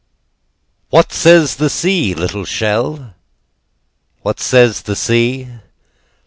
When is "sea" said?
1.69-2.15, 4.95-5.47